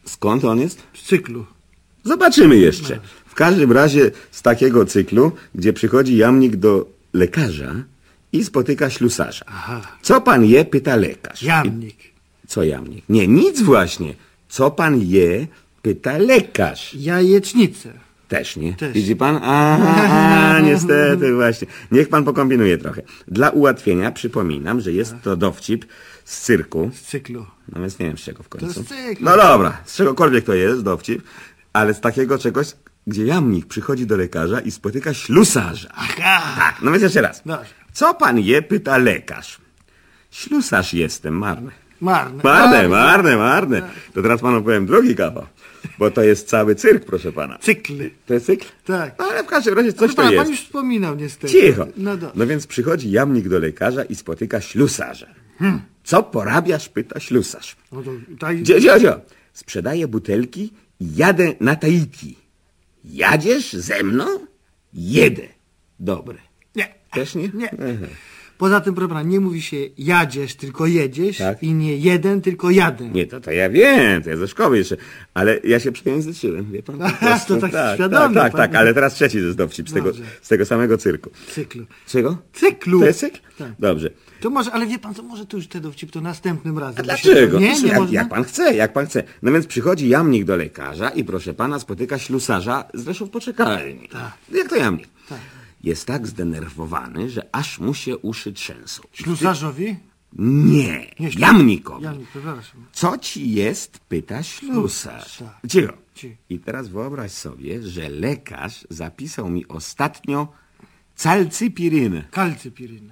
Skąd 0.05 0.45
on 0.45 0.59
jest? 0.59 0.83
z 0.93 1.03
cyklu. 1.03 1.45
Zobaczymy 2.03 2.57
jeszcze. 2.57 2.99
W 3.25 3.35
każdym 3.35 3.71
razie 3.71 4.11
z 4.31 4.41
takiego 4.41 4.85
cyklu, 4.85 5.31
gdzie 5.55 5.73
przychodzi 5.73 6.17
jamnik 6.17 6.55
do 6.55 6.85
lekarza 7.13 7.75
i 8.33 8.43
spotyka 8.43 8.89
ślusarza. 8.89 9.45
Aha. 9.47 9.81
Co 10.01 10.21
pan 10.21 10.45
je? 10.45 10.65
Pyta 10.65 10.95
lekarz. 10.95 11.43
Jamnik. 11.43 11.97
Co 12.47 12.63
jamnik? 12.63 13.03
Nie, 13.09 13.27
nic 13.27 13.61
właśnie. 13.61 14.13
Co 14.51 14.71
pan 14.71 14.99
je? 15.01 15.47
pyta 15.81 16.17
lekarz. 16.17 16.93
Jajecznicę. 16.93 17.93
Też 18.27 18.55
nie. 18.55 18.73
Też. 18.73 18.93
Widzi 18.93 19.15
pan? 19.15 19.39
A, 19.43 19.77
a, 20.55 20.59
niestety 20.59 21.33
właśnie. 21.35 21.67
Niech 21.91 22.09
pan 22.09 22.23
pokombinuje 22.23 22.77
trochę. 22.77 23.01
Dla 23.27 23.49
ułatwienia 23.49 24.11
przypominam, 24.11 24.81
że 24.81 24.91
jest 24.91 25.15
to 25.23 25.35
dowcip 25.35 25.85
z 26.25 26.41
cyrku. 26.41 26.91
Z 26.93 27.01
cyklu. 27.01 27.45
No 27.75 27.81
więc 27.81 27.99
nie 27.99 28.05
wiem 28.05 28.17
z 28.17 28.21
czego 28.21 28.43
w 28.43 28.49
końcu. 28.49 28.83
z 28.83 28.87
cyklu. 28.87 29.25
No 29.25 29.37
dobra, 29.37 29.77
z 29.85 29.95
czegokolwiek 29.95 30.45
to 30.45 30.53
jest 30.53 30.83
dowcip, 30.83 31.21
ale 31.73 31.93
z 31.93 32.01
takiego 32.01 32.37
czegoś, 32.37 32.67
gdzie 33.07 33.25
jamnik 33.25 33.65
przychodzi 33.65 34.05
do 34.05 34.17
lekarza 34.17 34.59
i 34.59 34.71
spotyka 34.71 35.13
ślusarza. 35.13 35.89
Aha. 35.95 36.41
Tak, 36.57 36.81
no 36.81 36.91
więc 36.91 37.03
jeszcze 37.03 37.21
raz. 37.21 37.41
Dobrze. 37.45 37.71
Co 37.93 38.13
pan 38.13 38.39
je? 38.39 38.61
Pyta 38.61 38.97
lekarz. 38.97 39.57
Ślusarz 40.31 40.93
jestem, 40.93 41.37
marny. 41.37 41.71
Marne. 42.01 42.43
Marne, 42.43 42.87
marne, 42.87 43.37
marne. 43.37 43.81
To 44.13 44.21
teraz 44.21 44.41
panu 44.41 44.63
powiem 44.63 44.85
drugi 44.85 45.15
kawał. 45.15 45.45
Bo 45.99 46.11
to 46.11 46.23
jest 46.23 46.47
cały 46.47 46.75
cyrk, 46.75 47.05
proszę 47.05 47.31
pana. 47.31 47.57
Cykly. 47.57 48.11
To 48.25 48.33
jest 48.33 48.45
cykl? 48.45 48.65
Tak. 48.85 49.15
No, 49.19 49.25
ale 49.25 49.43
w 49.43 49.47
każdym 49.47 49.73
razie 49.73 49.93
coś 49.93 50.15
to 50.15 50.23
jest. 50.23 50.35
pan 50.43 50.49
już 50.49 50.61
wspominał 50.61 51.15
niestety. 51.15 51.53
Cicho. 51.53 51.87
No 51.97 52.17
dobrze. 52.17 52.35
No 52.35 52.47
więc 52.47 52.67
przychodzi 52.67 53.11
jamnik 53.11 53.47
do 53.49 53.59
lekarza 53.59 54.03
i 54.03 54.15
spotyka 54.15 54.61
ślusarza. 54.61 55.27
Hmm. 55.59 55.81
Co 56.03 56.23
porabiasz? 56.23 56.89
Pyta 56.89 57.19
ślusarz. 57.19 57.75
No 57.91 58.03
to. 58.03 58.11
Gdzie, 58.53 58.75
gdzie, 58.77 58.97
gdzie? 58.99 59.13
Sprzedaję 59.53 60.07
butelki 60.07 60.73
i 60.99 61.15
jadę 61.15 61.53
na 61.59 61.75
Tahiti. 61.75 62.37
Jadziesz 63.05 63.73
ze 63.73 64.03
mną? 64.03 64.25
Jedę. 64.93 65.43
Dobre. 65.99 66.37
Nie. 66.75 66.93
Też 67.11 67.35
nie? 67.35 67.49
Nie. 67.53 67.71
Aha. 67.73 68.07
Poza 68.61 68.81
tym, 68.81 68.95
proszę 68.95 69.07
pana, 69.09 69.21
nie 69.23 69.39
mówi 69.39 69.61
się 69.61 69.77
jadziesz, 69.97 70.55
tylko 70.55 70.85
jedziesz 70.85 71.37
Tak. 71.37 71.63
i 71.63 71.73
nie 71.73 71.97
jeden, 71.97 72.41
tylko 72.41 72.71
jadę. 72.71 73.09
Nie, 73.09 73.25
to, 73.27 73.41
to 73.41 73.51
ja 73.51 73.69
wiem, 73.69 74.23
to 74.23 74.29
ja 74.29 74.37
ze 74.37 74.47
szkoły 74.47 74.77
jeszcze, 74.77 74.97
ale 75.33 75.59
ja 75.63 75.79
się 75.79 75.91
przejęzyczyłem, 75.91 76.71
wie 76.71 76.83
pan? 76.83 76.97
po 76.97 77.09
prostu. 77.25 77.55
to 77.55 77.61
tak 77.61 77.71
tak, 77.71 77.95
świadomie 77.95 78.35
tak, 78.35 78.53
tak, 78.53 78.71
tak, 78.71 78.75
ale 78.75 78.93
teraz 78.93 79.13
trzeci 79.13 79.37
jest 79.37 79.57
dowcip 79.57 79.89
z 79.89 79.93
tego, 79.93 80.11
z 80.41 80.47
tego 80.47 80.65
samego 80.65 80.97
cyrku. 80.97 81.29
Cyklu. 81.47 81.85
Czego? 82.07 82.37
Cyklu. 82.53 82.99
To 82.99 83.05
jest 83.05 83.19
cykl? 83.19 83.39
Tak. 83.57 83.71
Dobrze. 83.79 84.09
To 84.41 84.49
może, 84.49 84.71
ale 84.71 84.85
wie 84.87 84.99
pan 84.99 85.13
co, 85.13 85.23
może 85.23 85.45
tu 85.45 85.57
już 85.57 85.67
te 85.67 85.79
dowcip 85.79 86.11
to 86.11 86.21
następnym 86.21 86.77
razem. 86.79 86.99
A 86.99 87.03
dlaczego? 87.03 87.59
Nie, 87.59 87.81
nie 87.81 87.87
jak, 87.87 87.97
można? 87.99 88.13
jak 88.19 88.29
pan 88.29 88.43
chce, 88.43 88.73
jak 88.75 88.93
pan 88.93 89.05
chce. 89.05 89.23
No 89.41 89.51
więc 89.51 89.67
przychodzi 89.67 90.09
jamnik 90.09 90.45
do 90.45 90.55
lekarza 90.55 91.09
i 91.09 91.23
proszę 91.23 91.53
pana 91.53 91.79
spotyka 91.79 92.19
ślusarza, 92.19 92.83
zresztą 92.93 93.25
w 93.25 93.29
poczekalni. 93.29 94.09
Tak. 94.11 94.31
Jak 94.51 94.69
to 94.69 94.75
jamnik? 94.75 95.07
Tak. 95.29 95.39
Jest 95.83 96.05
tak 96.07 96.27
zdenerwowany, 96.27 97.29
że 97.29 97.47
aż 97.51 97.79
mu 97.79 97.93
się 97.93 98.17
uszy 98.17 98.53
trzęsą. 98.53 99.03
Ślusarzowi? 99.13 99.95
Nie, 100.33 101.07
Nie, 101.19 101.31
ślu- 101.31 101.39
jamnikowi. 101.39 102.03
Jamnik, 102.03 102.29
przepraszam. 102.29 102.85
Co 102.91 103.17
ci 103.17 103.51
jest? 103.51 103.99
Pyta 103.99 104.43
ślusarz. 104.43 105.37
Tak. 105.37 105.71
Cicho. 105.71 105.93
Ci. 106.15 106.37
I 106.49 106.59
teraz 106.59 106.87
wyobraź 106.87 107.31
sobie, 107.31 107.81
że 107.83 108.09
lekarz 108.09 108.87
zapisał 108.89 109.49
mi 109.49 109.67
ostatnio 109.67 110.47
calcypirynę, 111.15 112.23
Kalcypiryn. 112.31 113.11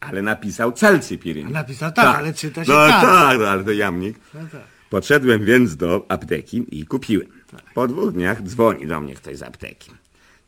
ale 0.00 0.22
napisał 0.22 0.72
calcypirynę. 0.72 1.50
Napisał 1.50 1.92
tak, 1.92 2.16
ale 2.16 2.34
czyta 2.34 2.64
się 2.64 2.72
no, 2.72 2.88
tak. 2.88 3.02
tak, 3.02 3.38
no, 3.38 3.46
ale 3.48 3.64
to 3.64 3.72
jamnik. 3.72 4.18
No 4.34 4.40
tak. 4.52 4.60
Podszedłem 4.90 5.44
więc 5.44 5.76
do 5.76 6.06
apteki 6.08 6.64
i 6.70 6.86
kupiłem. 6.86 7.28
Po 7.74 7.88
dwóch 7.88 8.12
dniach 8.12 8.42
dzwoni 8.42 8.86
do 8.86 9.00
mnie 9.00 9.14
ktoś 9.14 9.36
z 9.36 9.42
apteki. 9.42 9.90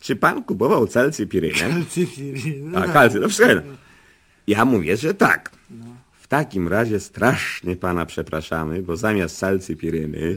Czy 0.00 0.16
pan 0.16 0.44
kupował 0.44 0.86
calcypirynę? 0.86 1.70
Kalcypiryn. 1.70 2.70
No 2.70 2.78
A, 2.78 2.82
tak. 2.82 2.92
kalcy, 2.92 3.20
no 3.20 3.28
wszystko 3.28 3.48
jedno. 3.48 3.72
Ja 4.46 4.64
mówię, 4.64 4.96
że 4.96 5.14
tak. 5.14 5.50
W 6.20 6.26
takim 6.28 6.68
razie 6.68 7.00
strasznie 7.00 7.76
pana 7.76 8.06
przepraszamy, 8.06 8.82
bo 8.82 8.96
zamiast 8.96 9.38
calcypiryny... 9.38 10.36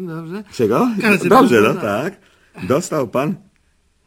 Dobrze. 0.00 0.44
Czego? 0.52 0.88
Kalcypirynę, 1.00 1.40
Dobrze, 1.40 1.60
no 1.60 1.74
tak. 1.74 2.16
tak. 2.54 2.66
Dostał 2.66 3.08
pan 3.08 3.34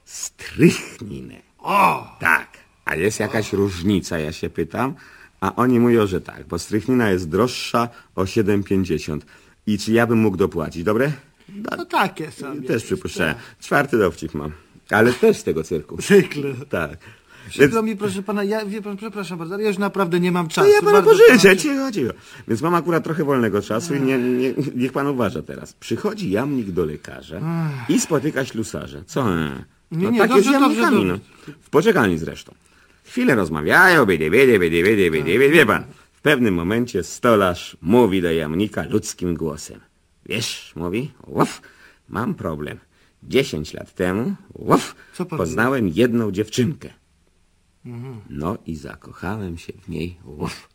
strychninę. 0.06 1.36
O! 1.60 2.18
Tak. 2.20 2.48
A 2.86 2.96
jest 2.96 3.20
jakaś 3.20 3.54
różnica, 3.54 4.20
ja 4.20 4.32
się 4.32 4.50
pytam. 4.50 4.96
A 5.41 5.56
oni 5.56 5.80
mówią, 5.80 6.08
że 6.08 6.22
tak, 6.22 6.48
bo 6.48 6.60
strychnina 6.60 7.10
jest 7.10 7.30
droższa 7.30 7.89
o 8.15 8.24
7,50. 8.24 9.20
I 9.67 9.78
czy 9.78 9.91
ja 9.91 10.08
bym 10.08 10.20
mógł 10.20 10.38
dopłacić, 10.38 10.84
dobre? 10.84 11.12
No 11.50 11.86
takie 11.86 12.32
sobie. 12.32 12.67
Też 12.67 12.84
przypuszczałem. 12.84 13.36
Czwarty 13.60 13.98
dowcip 13.98 14.34
mam. 14.34 14.52
Ale 14.91 15.13
też 15.13 15.38
z 15.38 15.43
tego 15.43 15.63
cyrku. 15.63 15.97
Cyklu. 15.97 16.43
Tak. 16.69 16.97
Przykro 17.49 17.84
mi, 17.84 17.95
proszę 17.97 18.23
pana, 18.23 18.43
ja 18.43 18.65
wie 18.65 18.82
pan, 18.82 18.97
przepraszam 18.97 19.38
bardzo, 19.38 19.54
ale 19.54 19.63
ja 19.63 19.69
już 19.69 19.77
naprawdę 19.77 20.19
nie 20.19 20.32
mam 20.32 20.47
To 20.47 20.54
czasu. 20.54 20.69
ja 20.69 20.82
pana 20.82 21.01
pożyczę, 21.01 21.58
cicho, 21.58 21.91
cicho. 21.91 22.13
Więc 22.47 22.62
mam 22.62 22.75
akurat 22.75 23.04
trochę 23.04 23.23
wolnego 23.23 23.62
czasu 23.62 23.95
i 23.95 24.01
nie, 24.01 24.17
nie, 24.17 24.54
niech 24.75 24.91
pan 24.91 25.08
uważa 25.08 25.41
teraz. 25.41 25.73
Przychodzi 25.73 26.32
jamnik 26.32 26.71
do 26.71 26.86
lekarza 26.86 27.41
i 27.89 27.99
spotyka 27.99 28.45
ślusarza. 28.45 28.97
Co? 29.06 29.21
e? 29.36 29.63
Nie, 29.91 30.04
No 30.06 30.10
nie, 30.10 30.19
tak 30.19 30.30
dobrze, 30.30 30.49
jest 30.51 30.63
dobrze, 30.63 30.82
dobrze. 30.82 31.06
no. 31.06 31.17
W 31.62 31.69
poczekalni 31.69 32.17
zresztą. 32.17 32.54
Chwilę 33.06 33.36
rozmawiają, 33.36 34.06
biedy, 34.06 34.30
biedy, 34.32 34.60
biedy, 34.60 34.84
biedy, 34.84 35.12
biedy, 35.12 35.39
biedy, 35.39 35.49
wie 35.49 35.65
pan. 35.65 35.84
W 36.13 36.21
pewnym 36.21 36.54
momencie 36.54 37.04
stolarz 37.04 37.77
mówi 37.82 38.21
do 38.21 38.32
jamnika 38.32 38.84
ludzkim 38.89 39.36
głosem. 39.36 39.80
Wiesz, 40.25 40.73
mówi, 40.75 41.12
uf, 41.27 41.62
mam 42.10 42.34
problem. 42.36 42.77
Dziesięć 43.23 43.73
lat 43.73 43.93
temu, 43.95 44.36
uf, 44.53 44.95
poznałem 45.29 45.89
jedną 45.89 46.31
dziewczynkę. 46.31 46.89
Mhm. 47.86 48.15
No 48.29 48.57
i 48.65 48.75
zakochałem 48.75 49.57
się 49.57 49.73
w 49.73 49.89
niej, 49.89 50.17
uf. 50.25 50.69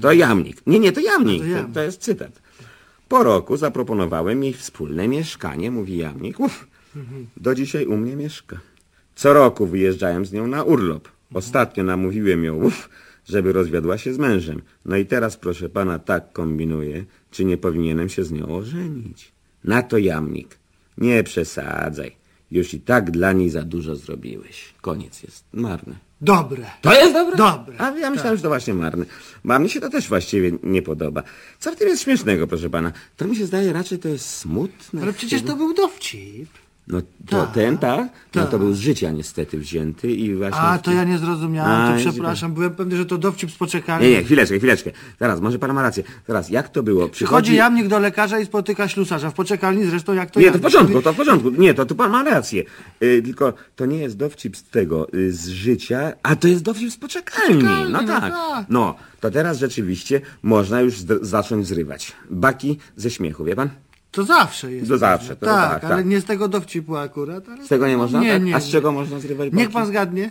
To 0.00 0.12
jamnik. 0.12 0.66
Nie, 0.66 0.78
nie, 0.78 0.92
to 0.92 1.00
jamnik. 1.00 1.38
To 1.42 1.44
To, 1.44 1.50
jamnik. 1.50 1.74
to 1.74 1.82
jest 1.82 2.00
cytat. 2.00 2.42
Po 3.08 3.22
roku 3.24 3.56
zaproponowałem 3.56 4.44
jej 4.44 4.52
wspólne 4.52 5.08
mieszkanie, 5.08 5.70
mówi 5.70 5.96
jamnik. 5.96 6.40
Uf, 6.40 6.66
Mhm. 6.96 7.26
do 7.36 7.54
dzisiaj 7.54 7.86
u 7.86 7.96
mnie 7.96 8.16
mieszka. 8.16 8.60
Co 9.14 9.32
roku 9.32 9.66
wyjeżdżałem 9.66 10.26
z 10.26 10.32
nią 10.32 10.46
na 10.46 10.62
urlop. 10.62 11.08
Ostatnio 11.34 11.84
namówiłem 11.84 12.44
ją, 12.44 12.54
uf, 12.64 12.88
żeby 13.28 13.52
rozwiodła 13.52 13.98
się 13.98 14.14
z 14.14 14.18
mężem. 14.18 14.62
No 14.84 14.96
i 14.96 15.06
teraz, 15.06 15.36
proszę 15.36 15.68
pana, 15.68 15.98
tak 15.98 16.32
kombinuję, 16.32 17.04
czy 17.30 17.44
nie 17.44 17.56
powinienem 17.56 18.08
się 18.08 18.24
z 18.24 18.32
nią 18.32 18.46
ożenić. 18.56 19.32
Na 19.64 19.82
to 19.82 19.98
jamnik. 19.98 20.58
Nie 20.98 21.22
przesadzaj. 21.22 22.16
Już 22.50 22.74
i 22.74 22.80
tak 22.80 23.10
dla 23.10 23.32
niej 23.32 23.50
za 23.50 23.62
dużo 23.62 23.96
zrobiłeś. 23.96 24.74
Koniec 24.80 25.22
jest. 25.22 25.44
Marne. 25.52 25.94
Dobre. 26.20 26.66
To 26.80 26.94
jest 26.94 27.12
dobre? 27.12 27.36
Dobre. 27.36 27.74
A 27.78 27.90
ja 27.90 28.10
myślałem, 28.10 28.36
że 28.36 28.42
to 28.42 28.48
właśnie 28.48 28.74
marne. 28.74 29.04
Bo 29.44 29.58
mnie 29.58 29.68
się 29.68 29.80
to 29.80 29.90
też 29.90 30.08
właściwie 30.08 30.52
nie 30.62 30.82
podoba. 30.82 31.22
Co 31.58 31.72
w 31.72 31.76
tym 31.76 31.88
jest 31.88 32.02
śmiesznego, 32.02 32.46
proszę 32.46 32.70
pana? 32.70 32.92
To 33.16 33.24
mi 33.24 33.36
się 33.36 33.46
zdaje 33.46 33.72
raczej 33.72 33.98
to 33.98 34.08
jest 34.08 34.30
smutne. 34.30 35.02
Ale 35.02 35.12
przecież 35.12 35.42
to 35.42 35.56
był 35.56 35.74
dowcip. 35.74 36.48
No 36.88 37.00
to 37.00 37.40
Tak. 37.44 37.52
ten, 37.54 37.78
tak? 37.78 38.08
No 38.34 38.42
Tak. 38.42 38.50
to 38.50 38.58
był 38.58 38.74
z 38.74 38.78
życia 38.78 39.10
niestety 39.10 39.58
wzięty 39.58 40.10
i 40.12 40.34
właśnie... 40.34 40.60
A, 40.60 40.78
to 40.78 40.92
ja 40.92 41.04
nie 41.04 41.18
zrozumiałem, 41.18 41.98
to 42.04 42.10
przepraszam, 42.10 42.52
byłem 42.54 42.74
pewny, 42.74 42.96
że 42.96 43.06
to 43.06 43.18
dowcip 43.18 43.50
z 43.50 43.56
poczekalni. 43.56 44.06
Nie, 44.08 44.12
nie, 44.12 44.24
chwileczkę, 44.24 44.58
chwileczkę. 44.58 44.90
Zaraz, 45.20 45.40
może 45.40 45.58
pan 45.58 45.72
ma 45.74 45.82
rację. 45.82 46.02
Zaraz, 46.28 46.50
jak 46.50 46.68
to 46.68 46.82
było? 46.82 47.08
Przychodzi 47.08 47.54
jamnik 47.54 47.88
do 47.88 47.98
lekarza 47.98 48.38
i 48.40 48.46
spotyka 48.46 48.88
ślusarza. 48.88 49.30
W 49.30 49.34
poczekalni 49.34 49.84
zresztą 49.84 50.12
jak 50.12 50.30
to 50.30 50.40
Nie, 50.40 50.52
to 50.52 50.58
w 50.58 50.60
porządku, 50.60 51.02
to 51.02 51.12
w 51.12 51.16
porządku. 51.16 51.50
Nie, 51.50 51.74
to 51.74 51.86
tu 51.86 51.94
pan 51.94 52.10
ma 52.10 52.22
rację. 52.24 52.62
Y, 53.02 53.22
tylko 53.24 53.52
to 53.76 53.86
nie 53.86 53.98
jest 53.98 54.16
dowcip 54.16 54.56
z 54.56 54.62
tego, 54.64 55.12
y, 55.14 55.32
z 55.32 55.48
życia, 55.48 56.12
a 56.22 56.36
to 56.36 56.48
jest 56.48 56.62
dowcip 56.62 56.92
z 56.92 56.96
poczekalni. 56.96 57.54
Poczekalni, 57.54 57.92
No 57.92 58.02
no 58.02 58.08
tak. 58.08 58.20
tak. 58.32 58.66
No, 58.68 58.94
to 59.20 59.30
teraz 59.30 59.58
rzeczywiście 59.58 60.20
można 60.42 60.80
już 60.80 60.94
zacząć 61.20 61.66
zrywać. 61.66 62.12
Baki 62.30 62.78
ze 62.96 63.10
śmiechu, 63.10 63.44
wie 63.44 63.56
pan? 63.56 63.68
To 64.14 64.24
zawsze 64.24 64.72
jest. 64.72 64.88
To 64.88 64.98
zawsze, 64.98 65.36
to 65.36 65.46
tak, 65.46 65.70
tak, 65.80 65.84
ale 65.84 65.96
tak. 65.96 66.06
nie 66.06 66.20
z 66.20 66.24
tego 66.24 66.48
dowcipu 66.48 66.96
akurat. 66.96 67.48
Ale 67.48 67.64
Z 67.64 67.68
tego 67.68 67.88
nie 67.88 67.96
można? 67.96 68.20
Nie, 68.20 68.32
tak? 68.32 68.42
nie. 68.42 68.54
A 68.56 68.60
z 68.60 68.66
nie. 68.66 68.72
czego 68.72 68.92
można 68.92 69.18
zrywać 69.20 69.52
Niech 69.52 69.64
baki? 69.66 69.72
pan 69.74 69.86
zgadnie. 69.86 70.30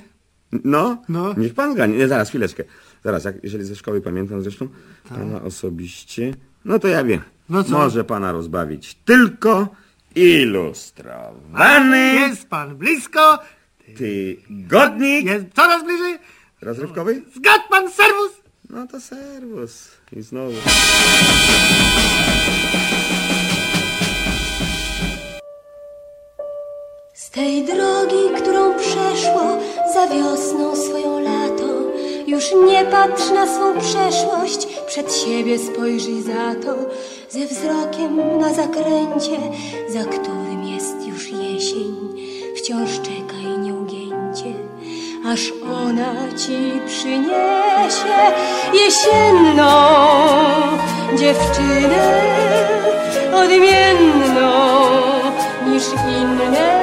No, 0.64 0.98
No. 1.10 1.34
niech 1.38 1.54
pan 1.54 1.74
zgadnie. 1.74 1.98
Nie, 1.98 2.08
zaraz, 2.08 2.30
chwileczkę. 2.30 2.64
Zaraz, 3.04 3.24
jak, 3.24 3.44
jeżeli 3.44 3.64
ze 3.66 3.76
szkoły 3.76 4.02
pamiętam 4.02 4.42
zresztą, 4.42 4.68
Tak. 5.10 5.18
pana 5.18 5.42
osobiście, 5.42 6.34
no 6.66 6.80
to 6.80 6.88
ja 6.88 7.04
wiem. 7.04 7.22
No 7.50 7.64
co? 7.64 7.72
Może 7.72 8.04
pana 8.04 8.32
rozbawić 8.32 8.96
tylko 9.06 9.68
ilustrowany 10.16 11.98
Jest 12.14 12.50
pan 12.50 12.76
blisko. 12.78 13.40
tygodnik 13.98 15.26
Jest 15.26 15.46
coraz 15.56 15.84
bliżej. 15.84 16.18
rozrywkowy. 16.62 17.22
Zgadł 17.36 17.64
pan 17.70 17.92
serwus. 17.92 18.32
No 18.70 18.88
to 18.88 19.02
serwus. 19.02 19.92
I 20.12 20.22
znowu. 20.22 20.54
Tej 27.34 27.64
drogi, 27.64 28.42
którą 28.42 28.76
przeszło 28.76 29.58
za 29.94 30.08
wiosną 30.08 30.76
swoją 30.76 31.20
lato, 31.20 31.64
już 32.28 32.46
nie 32.66 32.86
patrz 32.86 33.30
na 33.34 33.48
swą 33.48 33.80
przeszłość, 33.80 34.68
przed 34.88 35.16
siebie 35.16 35.60
spojrzyj 35.60 36.22
za 36.22 36.56
to, 36.66 36.76
ze 37.30 37.46
wzrokiem 37.46 38.40
na 38.40 38.54
zakręcie, 38.54 39.38
za 39.90 40.04
którym 40.04 40.64
jest 40.64 41.08
już 41.08 41.32
jesień. 41.32 41.96
Wciąż 42.58 42.90
czekaj 43.02 43.58
nieugięcie, 43.60 44.54
aż 45.26 45.54
ona 45.84 46.38
ci 46.38 46.82
przyniesie 46.88 48.16
jesienną 48.74 49.72
dziewczynę 51.18 52.22
odmienną 53.34 54.52
niż 55.68 55.84
inne. 56.22 56.83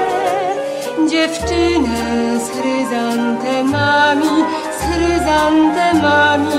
Dziewczynę 1.31 2.41
z 2.41 2.51
chryzantemami, 2.51 4.45
z 4.79 4.83
chryzantemami. 4.83 6.51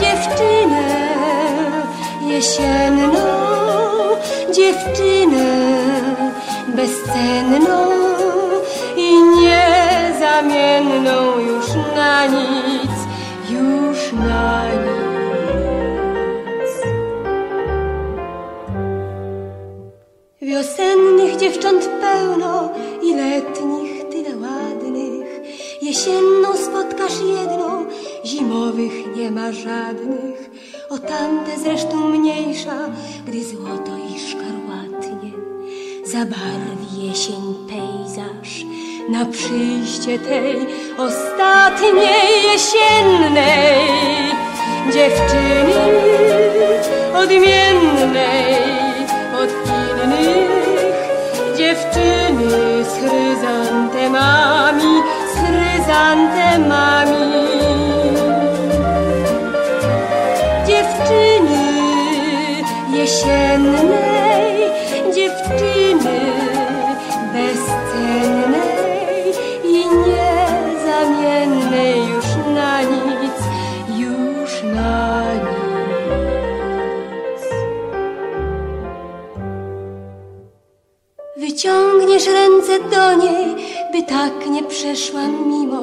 Dziewczynę 0.00 0.88
jesienną, 2.26 3.24
dziewczynę 4.54 5.50
bezcenną 6.68 7.90
i 8.96 9.12
niezamienną 9.42 11.16
już 11.38 11.66
na 11.96 12.26
nic, 12.26 12.92
już 13.50 14.12
na 14.12 14.64
nic. 14.64 14.79
Dziewcząt 21.50 21.88
pełno 22.00 22.70
i 23.02 23.14
letnich 23.14 24.08
tyle 24.10 24.36
ładnych. 24.36 25.40
Jesienną 25.82 26.56
spotkasz 26.56 27.20
jedną, 27.20 27.86
zimowych 28.24 29.16
nie 29.16 29.30
ma 29.30 29.52
żadnych. 29.52 30.50
O 30.90 30.98
tamte 30.98 31.58
zresztą 31.58 32.08
mniejsza, 32.08 32.76
gdy 33.26 33.44
złoto 33.44 33.92
i 34.14 34.20
szkarłatnie 34.20 35.30
zabarwi 36.04 37.06
jesień 37.08 37.54
pejzaż 37.68 38.64
na 39.08 39.26
przyjście 39.26 40.18
tej 40.18 40.66
ostatniej 40.98 42.42
jesiennej 42.52 43.88
dziewczyny 44.92 45.74
odmiennej 47.14 48.79
Wyciągniesz 82.20 82.50
ręce 82.50 82.78
do 82.90 83.14
niej, 83.14 83.56
by 83.92 84.02
tak 84.02 84.46
nie 84.50 84.62
przeszła 84.62 85.20
mimo, 85.46 85.82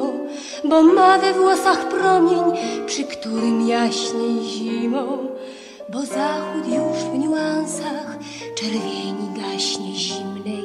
bo 0.64 0.82
ma 0.82 1.18
we 1.18 1.32
włosach 1.32 1.88
promień, 1.88 2.42
przy 2.86 3.04
którym 3.04 3.68
jaśniej 3.68 4.44
zimą, 4.44 5.18
bo 5.88 6.00
zachód 6.00 6.66
już 6.66 6.98
w 7.12 7.18
niuansach 7.18 8.16
czerwieni 8.54 9.28
gaśnie 9.36 9.94
zimnej, 9.94 10.64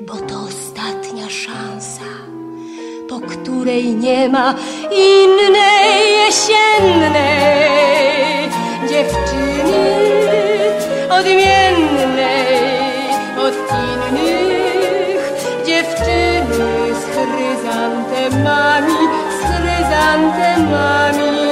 bo 0.00 0.14
to 0.14 0.34
ostatnia 0.48 1.28
szansa, 1.28 2.10
po 3.08 3.20
której 3.20 3.94
nie 3.94 4.28
ma 4.28 4.54
innej 4.90 6.12
jesiennej. 6.26 7.22
Dziewczyny 8.88 10.02
odmiennej 11.10 11.61
chryzantemami, 18.32 18.96
z 19.28 19.44
chryzantemami. 19.44 21.51